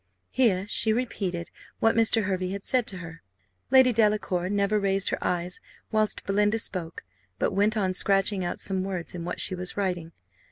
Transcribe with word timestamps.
Here 0.31 0.65
she 0.67 0.91
repeated 0.91 1.51
what 1.79 1.93
Mr. 1.95 2.23
Hervey 2.23 2.49
had 2.53 2.65
said 2.65 2.87
to 2.87 2.97
her. 3.05 3.21
Lady 3.69 3.93
Delacour 3.93 4.49
never 4.49 4.79
raised 4.79 5.09
her 5.09 5.23
eyes 5.23 5.61
whilst 5.91 6.23
Belinda 6.23 6.57
spoke, 6.57 7.03
but 7.37 7.51
went 7.53 7.77
on 7.77 7.93
scratching 7.93 8.43
out 8.43 8.59
some 8.59 8.83
words 8.83 9.13
in 9.13 9.25
what 9.25 9.39
she 9.39 9.53
was 9.53 9.77
writing. 9.77 10.11